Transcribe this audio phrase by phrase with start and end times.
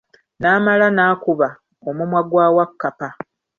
[0.39, 1.49] Naamala n'akuba
[1.87, 3.09] omumwa gwa Wakkapa.